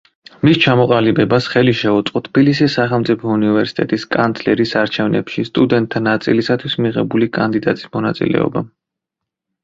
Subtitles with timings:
[0.47, 8.73] მის ჩამოყალიბებას ხელი შეუწყო თბილისის სახელმწიფო უნივერსიტეტის კანცლერის არჩევნებში სტუდენტთა ნაწილისათვის მიუღებელი კანდიდატის მონაწილეობამ.